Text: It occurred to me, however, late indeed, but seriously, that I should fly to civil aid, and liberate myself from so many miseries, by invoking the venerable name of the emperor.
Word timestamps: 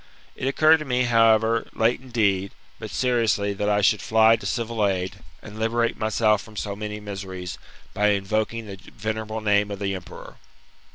It 0.35 0.47
occurred 0.47 0.77
to 0.77 0.83
me, 0.85 1.03
however, 1.03 1.67
late 1.73 2.01
indeed, 2.01 2.53
but 2.79 2.89
seriously, 2.89 3.53
that 3.53 3.69
I 3.69 3.81
should 3.81 4.01
fly 4.01 4.35
to 4.35 4.47
civil 4.47 4.83
aid, 4.87 5.17
and 5.43 5.59
liberate 5.59 5.95
myself 5.95 6.41
from 6.41 6.55
so 6.55 6.75
many 6.75 6.99
miseries, 6.99 7.59
by 7.93 8.07
invoking 8.07 8.65
the 8.65 8.77
venerable 8.95 9.41
name 9.41 9.69
of 9.69 9.77
the 9.77 9.93
emperor. 9.93 10.37